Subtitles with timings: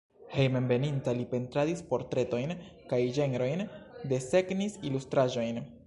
[0.35, 2.55] Hejmenveninta li pentradis portretojn
[2.95, 3.63] kaj ĝenrojn,
[4.15, 5.67] desegnis ilustraĵojn.